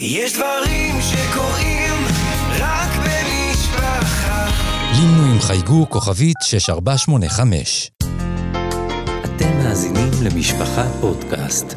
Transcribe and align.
יש 0.00 0.32
דברים 0.32 0.94
שקורים 1.00 1.92
רק 2.58 2.90
במשפחה. 2.96 4.46
לימנו 4.96 5.32
עם 5.32 5.40
חייגו 5.40 5.86
כוכבית 5.90 6.36
6485. 6.42 7.90
אתם 9.24 9.58
מאזינים 9.58 10.10
למשפחה 10.24 10.84
פודקאסט. 11.00 11.74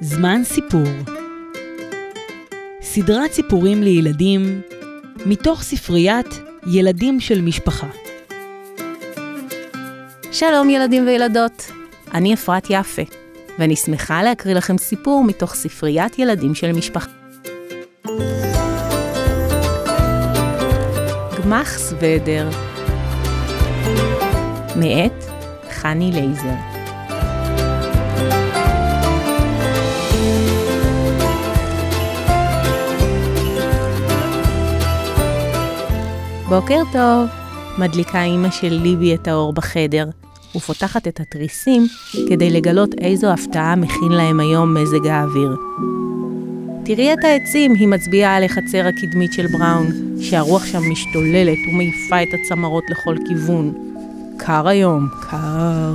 זמן 0.00 0.44
סיפור 0.44 0.86
סדרת 2.82 3.32
סיפורים 3.32 3.82
לילדים 3.82 4.60
מתוך 5.26 5.62
ספריית 5.62 6.40
ילדים 6.66 7.20
של 7.20 7.40
משפחה. 7.40 7.86
שלום 10.32 10.70
ילדים 10.70 11.06
וילדות, 11.06 11.72
אני 12.14 12.34
אפרת 12.34 12.66
יפה, 12.70 13.02
ואני 13.58 13.76
שמחה 13.76 14.22
להקריא 14.22 14.54
לכם 14.54 14.78
סיפור 14.78 15.24
מתוך 15.24 15.54
ספריית 15.54 16.18
ילדים 16.18 16.54
של 16.54 16.72
משפחה. 16.72 17.10
גמח 21.44 21.78
סוודר. 21.78 22.48
מאת 24.76 25.24
חני 25.70 26.10
לייזר. 26.12 26.54
בוקר 36.48 36.80
טוב, 36.92 37.28
מדליקה 37.78 38.22
אימא 38.22 38.50
של 38.50 38.72
ליבי 38.82 39.14
את 39.14 39.28
האור 39.28 39.52
בחדר, 39.52 40.04
ופותחת 40.56 41.08
את 41.08 41.20
התריסים 41.20 41.86
כדי 42.28 42.50
לגלות 42.50 42.94
איזו 42.98 43.32
הפתעה 43.32 43.76
מכין 43.76 44.12
להם 44.12 44.40
היום 44.40 44.74
מזג 44.74 45.06
האוויר. 45.06 45.56
תראי 46.84 47.12
את 47.12 47.24
העצים, 47.24 47.74
היא 47.74 47.88
מצביעה 47.88 48.36
על 48.36 48.44
החצר 48.44 48.86
הקדמית 48.86 49.32
של 49.32 49.46
בראון, 49.46 49.86
שהרוח 50.20 50.66
שם 50.66 50.80
משתוללת 50.90 51.58
ומעיפה 51.68 52.22
את 52.22 52.28
הצמרות 52.34 52.84
לכל 52.90 53.16
כיוון. 53.28 53.72
קר 54.36 54.68
היום, 54.68 55.08
קר. 55.30 55.92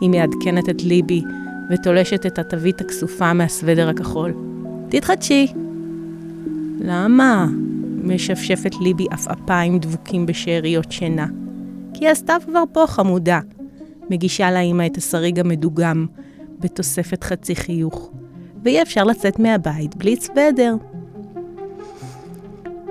היא 0.00 0.10
מעדכנת 0.10 0.68
את 0.68 0.82
ליבי 0.82 1.22
ותולשת 1.70 2.26
את 2.26 2.38
התווית 2.38 2.80
הכסופה 2.80 3.32
מהסוודר 3.32 3.88
הכחול. 3.88 4.34
תתחדשי. 4.88 5.46
למה? 6.80 7.46
משפשפת 8.04 8.74
ליבי 8.80 9.06
עפעפיים 9.10 9.78
דבוקים 9.78 10.26
בשאריות 10.26 10.92
שינה. 10.92 11.26
כי 11.94 12.08
הסתיו 12.08 12.40
כבר 12.46 12.62
פה, 12.72 12.84
חמודה. 12.86 13.40
מגישה 14.10 14.50
לאמא 14.50 14.86
את 14.86 14.96
השריג 14.96 15.40
המדוגם, 15.40 16.06
בתוספת 16.60 17.24
חצי 17.24 17.56
חיוך. 17.56 18.10
ואי 18.64 18.82
אפשר 18.82 19.04
לצאת 19.04 19.38
מהבית 19.38 19.96
בלי 19.96 20.16
סוודר. 20.16 20.74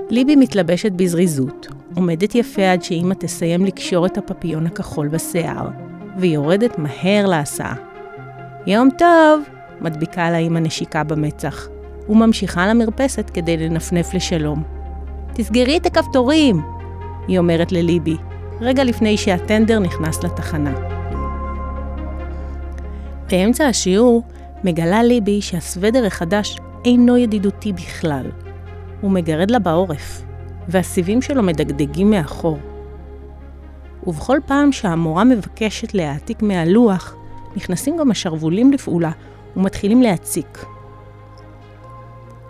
ליבי 0.09 0.35
מתלבשת 0.35 0.91
בזריזות, 0.91 1.67
עומדת 1.95 2.35
יפה 2.35 2.71
עד 2.71 2.83
שאמא 2.83 3.13
תסיים 3.13 3.65
לקשור 3.65 4.05
את 4.05 4.17
הפפיון 4.17 4.67
הכחול 4.67 5.07
בשיער, 5.07 5.69
ויורדת 6.17 6.79
מהר 6.79 7.25
להסעה. 7.25 7.75
יום 8.67 8.89
טוב! 8.97 9.41
מדביקה 9.81 10.31
לה 10.31 10.37
אמא 10.37 10.59
נשיקה 10.59 11.03
במצח, 11.03 11.67
וממשיכה 12.09 12.67
למרפסת 12.67 13.29
כדי 13.29 13.57
לנפנף 13.57 14.13
לשלום. 14.13 14.63
תסגרי 15.33 15.77
את 15.77 15.85
הכפתורים! 15.85 16.61
היא 17.27 17.39
אומרת 17.39 17.71
לליבי, 17.71 18.15
רגע 18.61 18.83
לפני 18.83 19.17
שהטנדר 19.17 19.79
נכנס 19.79 20.23
לתחנה. 20.23 20.92
באמצע 23.29 23.67
השיעור 23.67 24.23
מגלה 24.63 25.03
ליבי 25.03 25.41
שהסוודר 25.41 26.05
החדש 26.05 26.57
אינו 26.85 27.17
ידידותי 27.17 27.73
בכלל. 27.73 28.25
הוא 29.01 29.11
מגרד 29.11 29.51
לה 29.51 29.59
בעורף, 29.59 30.21
והסיבים 30.67 31.21
שלו 31.21 31.43
מדגדגים 31.43 32.09
מאחור. 32.09 32.59
ובכל 34.07 34.39
פעם 34.45 34.71
שהמורה 34.71 35.23
מבקשת 35.23 35.93
להעתיק 35.93 36.41
מהלוח, 36.41 37.15
נכנסים 37.55 37.97
גם 37.97 38.11
השרוולים 38.11 38.71
לפעולה 38.71 39.11
ומתחילים 39.57 40.01
להציק. 40.01 40.65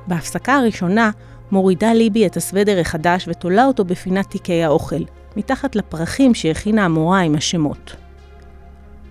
בהפסקה 0.07 0.53
הראשונה 0.53 1.11
מורידה 1.51 1.93
ליבי 1.93 2.25
את 2.25 2.37
הסוודר 2.37 2.79
החדש 2.79 3.27
ותולה 3.27 3.65
אותו 3.65 3.85
בפינת 3.85 4.29
תיקי 4.29 4.63
האוכל, 4.63 5.03
מתחת 5.37 5.75
לפרחים 5.75 6.33
שהכינה 6.33 6.85
המורה 6.85 7.19
עם 7.19 7.35
השמות. 7.35 8.02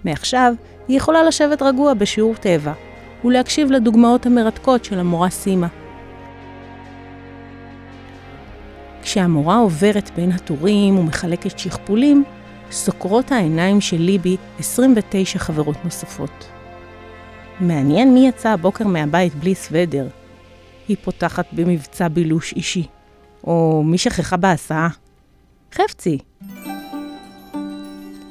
מעכשיו 0.04 0.54
היא 0.88 0.96
יכולה 0.96 1.22
לשבת 1.22 1.62
רגוע 1.62 1.94
בשיעור 1.94 2.34
טבע, 2.34 2.72
ולהקשיב 3.24 3.70
לדוגמאות 3.70 4.26
המרתקות 4.26 4.84
של 4.84 4.98
המורה 4.98 5.30
סימה. 5.30 5.68
כשהמורה 9.02 9.56
עוברת 9.56 10.10
בין 10.16 10.32
הטורים 10.32 10.98
ומחלקת 10.98 11.58
שכפולים, 11.58 12.24
סוקרות 12.70 13.32
העיניים 13.32 13.80
של 13.80 14.00
ליבי 14.00 14.36
29 14.58 15.38
חברות 15.38 15.84
נוספות. 15.84 16.48
מעניין 17.60 18.14
מי 18.14 18.28
יצא 18.28 18.48
הבוקר 18.48 18.86
מהבית 18.86 19.34
בלי 19.34 19.54
סוודר. 19.54 20.08
היא 20.88 20.96
פותחת 21.04 21.46
במבצע 21.52 22.08
בילוש 22.08 22.52
אישי. 22.52 22.86
או 23.44 23.82
מי 23.86 23.98
שכחה 23.98 24.36
בהסעה. 24.36 24.88
חפצי. 25.74 26.18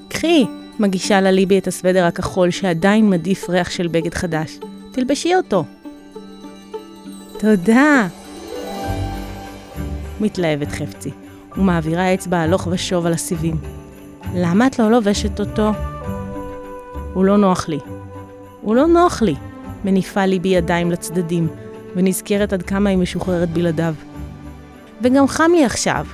קחי, 0.08 0.46
מגישה 0.80 1.22
לה 1.22 1.32
ליבי 1.32 1.58
את 1.58 1.68
הסוודר 1.68 2.06
הכחול 2.06 2.52
שעדיין 2.52 3.10
מדיף 3.10 3.50
ריח 3.50 3.70
של 3.70 3.88
בגד 3.88 4.14
חדש. 4.14 4.60
תלבשי 4.92 5.36
אותו. 5.36 5.64
תודה. 7.40 8.08
מתלהבת 10.22 10.72
חפצי, 10.72 11.12
ומעבירה 11.58 12.14
אצבע 12.14 12.38
הלוך 12.38 12.68
ושוב 12.72 13.06
על 13.06 13.14
הסיבים. 13.14 13.58
למה 14.36 14.68
את 14.68 14.80
לא 14.80 14.92
לובשת 14.92 15.40
אותו? 15.40 15.72
הוא 17.14 17.26
לא 17.26 17.38
נוח 17.38 17.70
לי. 17.70 17.80
הוא 18.62 18.76
לא 18.76 18.88
נוח 18.88 19.22
לי. 19.22 19.36
מניפה 19.86 20.26
ליבי 20.26 20.50
ידיים 20.50 20.92
לצדדים, 20.92 21.48
ונזכרת 21.96 22.54
עד 22.54 22.64
כמה 22.64 22.90
היא 22.90 22.98
משוחררת 22.98 23.50
בלעדיו. 23.50 23.94
וגם 25.02 25.28
חם 25.28 25.52
לי 25.56 25.66
עכשיו. 25.66 26.06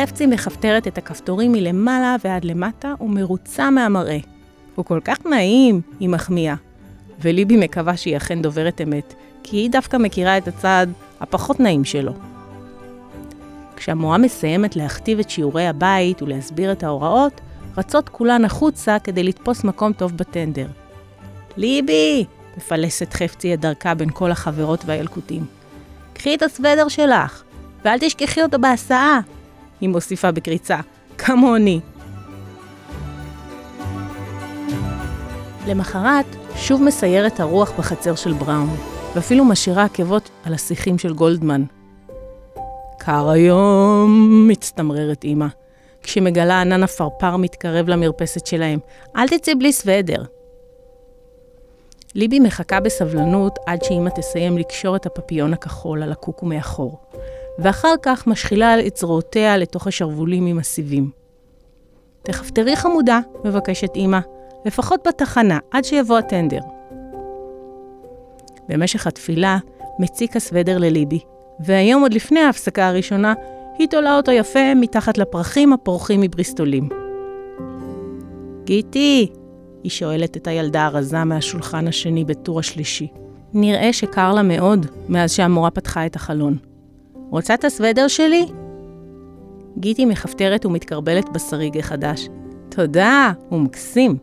חפצי 0.00 0.26
מכפתרת 0.26 0.86
את 0.86 0.98
הכפתורים 0.98 1.52
מלמעלה 1.52 2.16
ועד 2.24 2.44
למטה 2.44 2.94
ומרוצה 3.00 3.70
מהמראה. 3.70 4.18
הוא 4.74 4.84
כל 4.84 5.00
כך 5.04 5.26
נעים, 5.26 5.80
היא 6.00 6.08
מחמיאה. 6.08 6.54
וליבי 7.20 7.56
מקווה 7.56 7.96
שהיא 7.96 8.16
אכן 8.16 8.42
דוברת 8.42 8.80
אמת, 8.80 9.14
כי 9.42 9.56
היא 9.56 9.70
דווקא 9.70 9.96
מכירה 9.96 10.38
את 10.38 10.48
הצד 10.48 10.86
הפחות 11.20 11.60
נעים 11.60 11.84
שלו. 11.84 12.12
כשהמורה 13.76 14.18
מסיימת 14.18 14.76
להכתיב 14.76 15.18
את 15.18 15.30
שיעורי 15.30 15.66
הבית 15.66 16.22
ולהסביר 16.22 16.72
את 16.72 16.82
ההוראות, 16.82 17.40
רצות 17.76 18.08
כולן 18.08 18.44
החוצה 18.44 18.96
כדי 19.04 19.22
לתפוס 19.22 19.64
מקום 19.64 19.92
טוב 19.92 20.16
בטנדר. 20.16 20.66
ליבי! 21.56 22.24
מפלסת 22.56 23.12
חפצי 23.12 23.54
את 23.54 23.60
דרכה 23.60 23.94
בין 23.94 24.10
כל 24.12 24.30
החברות 24.30 24.84
והילקוטים. 24.86 25.44
קחי 26.12 26.34
את 26.34 26.42
הסוודר 26.42 26.88
שלך, 26.88 27.42
ואל 27.84 27.98
תשכחי 27.98 28.42
אותו 28.42 28.58
בהסעה! 28.58 29.20
היא 29.80 29.88
מוסיפה 29.88 30.30
בקריצה, 30.30 30.78
כמוני. 31.18 31.80
למחרת, 35.66 36.26
שוב 36.56 36.82
מסיירת 36.82 37.40
הרוח 37.40 37.72
בחצר 37.78 38.14
של 38.14 38.32
בראון, 38.32 38.76
ואפילו 39.14 39.44
משאירה 39.44 39.84
עקבות 39.84 40.30
על 40.44 40.54
השיחים 40.54 40.98
של 40.98 41.14
גולדמן. 41.14 41.64
קר 42.98 43.28
היום, 43.28 44.46
מצטמררת 44.48 45.24
אמא, 45.24 45.46
כשמגלה 46.02 46.60
ענן 46.60 46.82
עפרפר 46.82 47.36
מתקרב 47.36 47.88
למרפסת 47.88 48.46
שלהם. 48.46 48.78
אל 49.16 49.28
תצאי 49.28 49.54
בלי 49.54 49.72
סוודר. 49.72 50.22
ליבי 52.14 52.40
מחכה 52.40 52.80
בסבלנות 52.80 53.58
עד 53.66 53.84
שאמא 53.84 54.10
תסיים 54.10 54.58
לקשור 54.58 54.96
את 54.96 55.06
הפפיון 55.06 55.52
הכחול 55.52 56.02
על 56.02 56.12
הקוקו 56.12 56.46
מאחור, 56.46 56.98
ואחר 57.58 57.94
כך 58.02 58.26
משחילה 58.26 58.86
את 58.86 58.96
זרועותיה 58.96 59.56
לתוך 59.56 59.86
השרוולים 59.86 60.46
עם 60.46 60.58
הסיבים. 60.58 61.10
תכפתרי 62.22 62.76
חמודה, 62.76 63.20
מבקשת 63.44 63.96
אמא, 63.96 64.18
לפחות 64.64 65.06
בתחנה, 65.08 65.58
עד 65.70 65.84
שיבוא 65.84 66.18
הטנדר. 66.18 66.60
במשך 68.68 69.06
התפילה 69.06 69.58
מציק 69.98 70.36
הסוודר 70.36 70.78
לליבי, 70.78 71.20
והיום 71.60 72.02
עוד 72.02 72.14
לפני 72.14 72.40
ההפסקה 72.40 72.88
הראשונה, 72.88 73.34
היא 73.78 73.88
תולה 73.88 74.16
אותו 74.16 74.32
יפה 74.32 74.74
מתחת 74.76 75.18
לפרחים 75.18 75.72
הפורחים 75.72 76.20
מבריסטולים. 76.20 76.88
גיטי, 78.64 79.26
היא 79.82 79.90
שואלת 79.90 80.36
את 80.36 80.46
הילדה 80.46 80.86
הרזה 80.86 81.24
מהשולחן 81.24 81.88
השני 81.88 82.24
בטור 82.24 82.58
השלישי. 82.58 83.08
נראה 83.54 83.92
שקר 83.92 84.32
לה 84.32 84.42
מאוד 84.42 84.86
מאז 85.08 85.32
שהמורה 85.32 85.70
פתחה 85.70 86.06
את 86.06 86.16
החלון. 86.16 86.67
רוצה 87.30 87.54
את 87.54 87.64
הסוודר 87.64 88.08
שלי? 88.08 88.46
גיטי 89.78 90.04
מכפתרת 90.04 90.66
ומתקרבלת 90.66 91.28
בשריג 91.28 91.78
החדש. 91.78 92.28
תודה, 92.68 93.32
הוא 93.48 93.60
מקסים. 93.60 94.16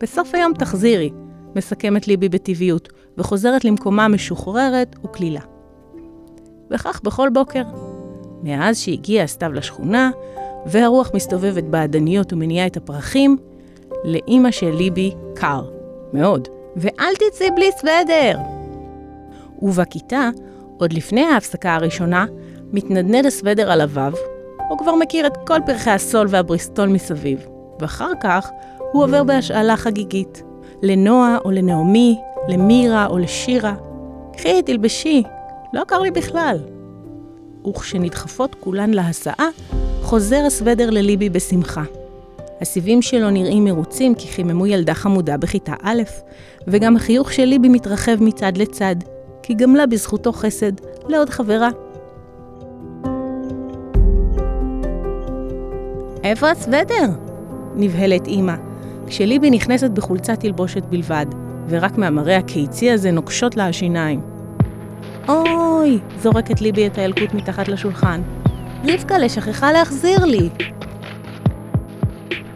בסוף 0.00 0.34
היום 0.34 0.54
תחזירי, 0.54 1.10
מסכמת 1.56 2.08
ליבי 2.08 2.28
בטבעיות, 2.28 2.88
וחוזרת 3.18 3.64
למקומה 3.64 4.08
משוחררת 4.08 4.96
וקלילה. 5.04 5.40
וכך 6.70 7.00
בכל 7.04 7.28
בוקר. 7.32 7.62
מאז 8.42 8.78
שהגיע 8.78 9.22
הסתיו 9.22 9.52
לשכונה, 9.52 10.10
והרוח 10.66 11.10
מסתובבת 11.14 11.64
בעדניות 11.64 12.32
ומניעה 12.32 12.66
את 12.66 12.76
הפרחים, 12.76 13.36
לאימא 14.04 14.50
של 14.50 14.70
ליבי 14.70 15.14
קר. 15.34 15.78
מאוד. 16.12 16.48
ואל 16.76 17.14
תצאי 17.14 17.50
בלי 17.50 17.70
סוודר! 17.80 18.38
ובכיתה, 19.62 20.30
עוד 20.78 20.92
לפני 20.92 21.24
ההפסקה 21.24 21.74
הראשונה, 21.74 22.26
מתנדנד 22.72 23.26
הסוודר 23.26 23.72
על 23.72 23.80
הוו, 23.80 24.16
הוא 24.68 24.78
כבר 24.78 24.94
מכיר 24.94 25.26
את 25.26 25.36
כל 25.46 25.58
פרחי 25.66 25.90
הסול 25.90 26.26
והבריסטול 26.30 26.88
מסביב, 26.88 27.46
ואחר 27.80 28.10
כך 28.22 28.50
הוא 28.92 29.04
עובר 29.04 29.24
בהשאלה 29.24 29.76
חגיגית. 29.76 30.42
לנועה 30.82 31.38
או 31.44 31.50
לנעמי, 31.50 32.18
למירה 32.48 33.06
או 33.06 33.18
לשירה. 33.18 33.74
קחי, 34.36 34.62
תלבשי, 34.62 35.22
לא 35.72 35.84
קר 35.84 35.98
לי 35.98 36.10
בכלל. 36.10 36.58
וכשנדחפות 37.68 38.56
כולן 38.60 38.90
להסעה, 38.90 39.48
חוזר 40.02 40.42
הסוודר 40.46 40.90
לליבי 40.90 41.30
בשמחה. 41.30 41.82
הסיבים 42.60 43.02
שלו 43.02 43.30
נראים 43.30 43.64
מרוצים 43.64 44.14
כי 44.14 44.28
חיממו 44.28 44.66
ילדה 44.66 44.94
חמודה 44.94 45.36
בכיתה 45.36 45.74
א', 45.82 46.02
וגם 46.66 46.96
החיוך 46.96 47.32
של 47.32 47.44
ליבי 47.44 47.68
מתרחב 47.68 48.16
מצד 48.20 48.56
לצד, 48.56 48.96
כי 49.48 49.54
גמלה 49.54 49.86
בזכותו 49.86 50.32
חסד 50.32 50.72
לעוד 51.08 51.30
חברה. 51.30 51.68
איפה 56.24 56.50
הסוודר? 56.50 57.10
נבהלת 57.74 58.28
אמא, 58.28 58.54
כשליבי 59.06 59.50
נכנסת 59.50 59.90
בחולצת 59.90 60.40
תלבושת 60.40 60.82
בלבד, 60.82 61.26
ורק 61.68 61.98
מהמראה 61.98 62.36
הקיצי 62.36 62.90
הזה 62.90 63.10
נוקשות 63.10 63.56
לה 63.56 63.66
השיניים. 63.66 64.20
אוי! 65.28 65.98
זורקת 66.20 66.60
ליבי 66.60 66.86
את 66.86 66.98
הילקוט 66.98 67.34
מתחת 67.34 67.68
לשולחן. 67.68 68.20
רבקלה 68.84 69.28
שכחה 69.28 69.72
להחזיר 69.72 70.24
לי! 70.24 70.48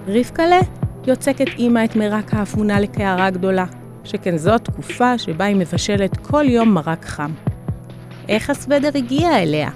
רבקלה? 0.09 0.61
יוצקת 1.07 1.49
אמא 1.59 1.85
את 1.85 1.97
מרק 1.97 2.35
האפונה 2.35 2.81
לקערה 2.81 3.31
גדולה, 3.31 3.65
שכן 4.05 4.37
זו 4.37 4.55
התקופה 4.55 5.19
שבה 5.19 5.45
היא 5.45 5.57
מבשלת 5.57 6.17
כל 6.17 6.45
יום 6.49 6.75
מרק 6.75 7.05
חם. 7.05 7.31
איך 8.29 8.51
הסוודר 8.51 8.91
הגיע 8.95 9.43
אליה? 9.43 9.71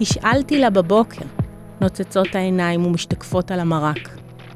השאלתי 0.00 0.58
לה 0.58 0.70
בבוקר, 0.70 1.24
נוצצות 1.80 2.34
העיניים 2.34 2.86
ומשתקפות 2.86 3.50
על 3.50 3.60
המרק. 3.60 4.08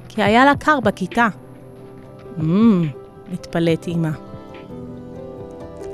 כי 0.09 0.23
היה 0.23 0.45
לה 0.45 0.57
קר 0.57 0.81
בכיתה. 0.81 1.29
אמ, 2.41 2.89
מתפלאת 3.33 3.89
אמא. 3.89 4.11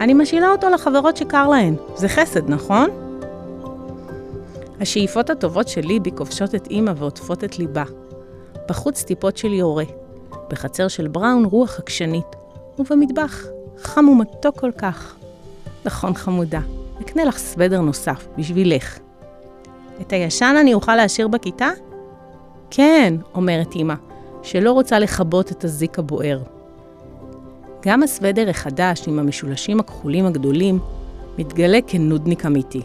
אני 0.00 0.15
משאילה 0.15 0.49
אותו 0.49 0.69
לחברות 0.69 1.17
שקר 1.17 1.49
להן. 1.49 1.75
זה 1.94 2.09
חסד, 2.09 2.50
נכון? 2.50 2.91
השאיפות 4.81 5.31
הטובות 5.31 5.69
של 5.69 5.81
ליבי 5.81 6.11
כובשות 6.17 6.55
את 6.55 6.69
אמא 6.71 6.93
ועוטפות 6.97 7.44
את 7.44 7.59
ליבה. 7.59 7.85
בחוץ 8.69 9.03
טיפות 9.03 9.37
של 9.37 9.53
יורה. 9.53 10.00
בחצר 10.50 10.88
של 10.88 11.09
בראון 11.09 11.44
רוח 11.44 11.79
עקשנית. 11.79 12.37
ובמטבח 12.79 13.47
חם 13.79 14.09
ומתוק 14.09 14.61
כל 14.61 14.73
כך. 14.79 15.17
נכון, 15.85 16.15
חמודה, 16.15 16.61
אקנה 17.00 17.25
לך 17.25 17.38
סוודר 17.38 17.81
נוסף, 17.81 18.27
בשבילך. 18.38 18.99
את 20.00 20.12
הישן 20.12 20.55
אני 20.61 20.75
אוכל 20.75 20.97
להשאיר 20.97 21.29
בכיתה? 21.29 21.69
כן, 22.71 23.15
אומרת 23.35 23.77
אמא, 23.77 23.94
שלא 24.43 24.73
רוצה 24.73 24.99
לכבות 24.99 25.53
את 25.53 25.65
הזיק 25.65 25.99
הבוער. 25.99 26.43
גם 27.83 28.03
הסוודר 28.03 28.50
החדש 28.50 29.09
עם 29.09 29.19
המשולשים 29.19 29.81
הכחולים 29.81 30.26
הגדולים 30.26 30.79
מתגלה 31.38 31.79
כנודניק 31.87 32.47
אמיתי. 32.47 32.83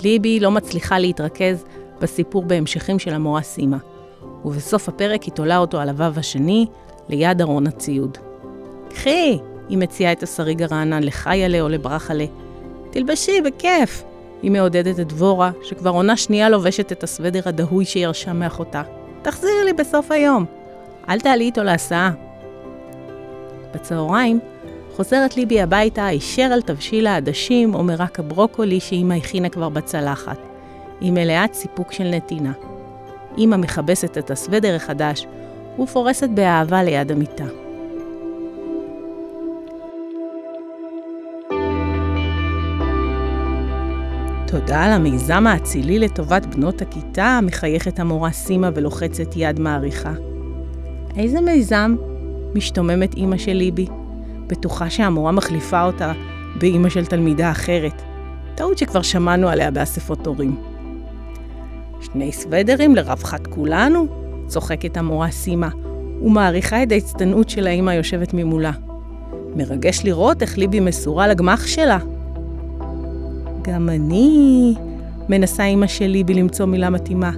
ליבי 0.00 0.40
לא 0.40 0.50
מצליחה 0.50 0.98
להתרכז 0.98 1.64
בסיפור 2.00 2.42
בהמשכים 2.44 2.98
של 2.98 3.14
המורה 3.14 3.42
סימה, 3.42 3.78
ובסוף 4.44 4.88
הפרק 4.88 5.22
היא 5.22 5.32
תולה 5.32 5.58
אותו 5.58 5.80
על 5.80 5.88
הוו 5.88 6.18
השני, 6.18 6.66
ליד 7.08 7.40
ארון 7.40 7.66
הציוד. 7.66 8.18
קחי! 8.90 9.38
היא 9.68 9.78
מציעה 9.78 10.12
את 10.12 10.22
השריג 10.22 10.62
הרענן 10.62 11.02
לחיילה 11.02 11.60
או 11.60 11.68
לברחלה. 11.68 12.24
תלבשי, 12.90 13.40
בכיף! 13.40 14.04
היא 14.42 14.50
מעודדת 14.50 15.00
את 15.00 15.08
דבורה, 15.08 15.50
שכבר 15.62 15.90
עונה 15.90 16.16
שנייה 16.16 16.48
לובשת 16.48 16.92
את 16.92 17.02
הסוודר 17.02 17.40
הדהוי 17.44 17.84
שירשה 17.84 18.32
מאחותה. 18.32 18.82
תחזירי 19.22 19.64
לי 19.64 19.72
בסוף 19.72 20.10
היום. 20.10 20.44
אל 21.08 21.20
תעלי 21.20 21.44
איתו 21.44 21.62
להסעה. 21.62 22.10
בצהריים 23.74 24.40
חוזרת 24.96 25.36
ליבי 25.36 25.60
הביתה 25.60 26.06
הישר 26.06 26.42
על 26.42 26.62
תבשיל 26.62 27.06
העדשים 27.06 27.74
או 27.74 27.84
מרק 27.84 28.18
הברוקולי 28.18 28.80
שאמא 28.80 29.14
הכינה 29.14 29.48
כבר 29.48 29.68
בצלחת. 29.68 30.38
היא 31.00 31.12
מלאת 31.12 31.54
סיפוק 31.54 31.92
של 31.92 32.04
נתינה. 32.04 32.52
אמא 33.38 33.56
מכבסת 33.56 34.18
את 34.18 34.30
הסוודר 34.30 34.74
החדש 34.76 35.26
ופורסת 35.82 36.28
באהבה 36.28 36.82
ליד 36.82 37.12
המיטה. 37.12 37.44
תודה 44.46 44.84
על 44.84 44.92
המיזם 44.92 45.46
האצילי 45.46 45.98
לטובת 45.98 46.46
בנות 46.46 46.82
הכיתה, 46.82 47.38
מחייכת 47.42 47.98
המורה 47.98 48.30
סימה 48.30 48.70
ולוחצת 48.74 49.36
יד 49.36 49.60
מעריכה. 49.60 50.12
איזה 51.16 51.40
מיזם? 51.40 51.96
משתוממת 52.54 53.14
אימא 53.14 53.36
של 53.36 53.52
ליבי. 53.52 53.86
בטוחה 54.46 54.90
שהמורה 54.90 55.32
מחליפה 55.32 55.82
אותה 55.84 56.12
באימא 56.60 56.88
של 56.88 57.06
תלמידה 57.06 57.50
אחרת. 57.50 58.02
טעות 58.54 58.78
שכבר 58.78 59.02
שמענו 59.02 59.48
עליה 59.48 59.70
באספות 59.70 60.26
הורים. 60.26 60.71
שני 62.02 62.32
סוודרים 62.32 62.96
לרווחת 62.96 63.46
כולנו? 63.46 64.06
צוחקת 64.46 64.96
המורה 64.96 65.30
סימה, 65.30 65.68
ומעריכה 66.22 66.82
את 66.82 66.92
ההצטנעות 66.92 67.48
של 67.48 67.66
האימא 67.66 67.90
היושבת 67.90 68.34
ממולה. 68.34 68.72
מרגש 69.56 70.04
לראות 70.04 70.42
איך 70.42 70.58
ליבי 70.58 70.80
מסורה 70.80 71.28
לגמח 71.28 71.66
שלה. 71.66 71.98
גם 73.62 73.88
אני 73.88 74.74
מנסה 75.28 75.64
אימא 75.64 75.86
של 75.86 76.06
ליבי 76.06 76.34
למצוא 76.34 76.66
מילה 76.66 76.90
מתאימה. 76.90 77.30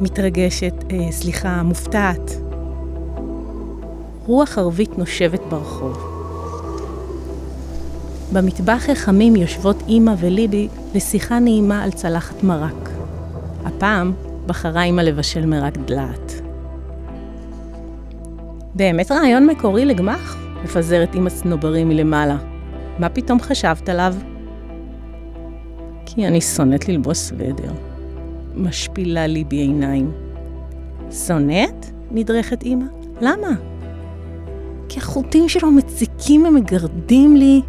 מתרגשת, 0.00 0.74
אה, 0.90 1.12
סליחה, 1.12 1.62
מופתעת. 1.62 2.30
רוח 4.26 4.58
ערבית 4.58 4.98
נושבת 4.98 5.40
ברחוב. 5.50 6.12
במטבח 8.32 8.84
החמים 8.88 9.36
יושבות 9.36 9.82
אימא 9.88 10.14
וליבי 10.18 10.68
לשיחה 10.94 11.38
נעימה 11.38 11.82
על 11.82 11.90
צלחת 11.90 12.42
מרק. 12.42 12.91
הפעם 13.64 14.12
בחרה 14.46 14.82
אימא 14.82 15.00
לבשל 15.00 15.46
מרק 15.46 15.76
דלעת. 15.76 16.32
באמת 18.74 19.12
רעיון 19.12 19.46
מקורי 19.46 19.84
לגמח? 19.84 20.36
מפזרת 20.64 21.14
אימא 21.14 21.30
צנוברים 21.30 21.88
מלמעלה. 21.88 22.36
מה 22.98 23.08
פתאום 23.08 23.40
חשבת 23.40 23.88
עליו? 23.88 24.14
כי 26.06 26.26
אני 26.26 26.40
שונאת 26.40 26.88
ללבוש 26.88 27.18
סוודר. 27.18 27.72
משפילה 28.56 29.26
לי 29.26 29.44
בעיניים. 29.44 30.12
שונאת? 31.26 31.86
נדרכת 32.10 32.62
אימא. 32.62 32.84
למה? 33.20 33.48
כי 34.88 34.98
החוטים 34.98 35.48
שלו 35.48 35.70
מציקים 35.70 36.46
ומגרדים 36.46 37.36
לי. 37.36 37.60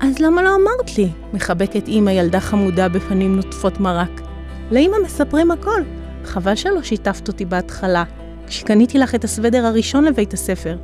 אז 0.00 0.18
למה 0.18 0.42
לא 0.42 0.50
אמרת 0.54 0.98
לי? 0.98 1.08
מחבקת 1.34 1.88
אימא 1.88 2.10
ילדה 2.10 2.40
חמודה 2.40 2.88
בפנים 2.88 3.36
נוטפות 3.36 3.80
מרק. 3.80 4.25
לאימא 4.70 4.96
מספרים 5.04 5.50
הכל. 5.50 5.82
חבל 6.24 6.54
שלא 6.54 6.82
שיתפת 6.82 7.28
אותי 7.28 7.44
בהתחלה, 7.44 8.04
כשקניתי 8.46 8.98
לך 8.98 9.14
את 9.14 9.24
הסוודר 9.24 9.66
הראשון 9.66 10.04
לבית 10.04 10.32
הספר. 10.32 10.76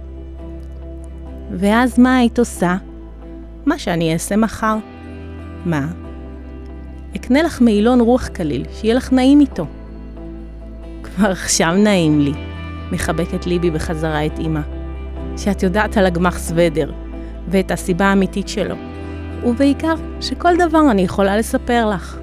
ואז 1.51 1.99
מה 1.99 2.17
היית 2.17 2.39
עושה? 2.39 2.77
מה 3.67 3.79
שאני 3.79 4.13
אעשה 4.13 4.37
מחר. 4.37 4.77
מה? 5.65 5.87
אקנה 7.17 7.43
לך 7.43 7.61
מעילון 7.61 8.01
רוח 8.01 8.29
קליל, 8.29 8.65
שיהיה 8.73 8.95
לך 8.95 9.13
נעים 9.13 9.41
איתו. 9.41 9.67
כבר 11.03 11.31
עכשיו 11.31 11.75
נעים 11.75 12.21
לי, 12.21 12.33
מחבקת 12.93 13.47
ליבי 13.47 13.71
בחזרה 13.71 14.27
את 14.27 14.39
אמא. 14.39 14.61
שאת 15.37 15.63
יודעת 15.63 15.97
על 15.97 16.07
הגמח 16.07 16.39
סוודר, 16.39 16.93
ואת 17.49 17.71
הסיבה 17.71 18.05
האמיתית 18.05 18.49
שלו. 18.49 18.75
ובעיקר, 19.45 19.95
שכל 20.21 20.53
דבר 20.69 20.91
אני 20.91 21.03
יכולה 21.03 21.37
לספר 21.37 21.91
לך. 21.91 22.19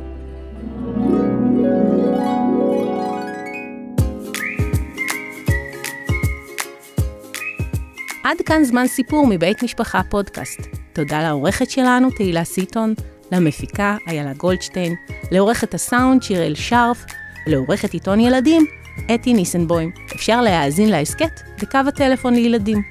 עד 8.29 8.37
כאן 8.45 8.63
זמן 8.63 8.87
סיפור 8.87 9.27
מבית 9.27 9.63
משפחה 9.63 10.01
פודקאסט. 10.09 10.59
תודה 10.93 11.23
לעורכת 11.23 11.69
שלנו, 11.69 12.09
תהילה 12.11 12.43
סיטון, 12.43 12.93
למפיקה 13.31 13.97
איילה 14.07 14.33
גולדשטיין, 14.33 14.95
לעורכת 15.31 15.73
הסאונד 15.73 16.23
שיראל 16.23 16.55
שרף, 16.55 17.05
לעורכת 17.47 17.93
עיתון 17.93 18.19
ילדים 18.19 18.65
אתי 19.15 19.33
ניסנבוים. 19.33 19.91
אפשר 20.15 20.41
להאזין 20.41 20.89
להסכת 20.89 21.41
בקו 21.61 21.79
הטלפון 21.87 22.33
לילדים 22.33 22.81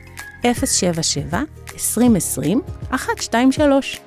077 0.43 1.43
2020 1.75 2.61
123 2.91 4.01